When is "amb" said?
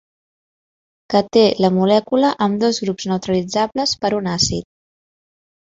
2.47-2.59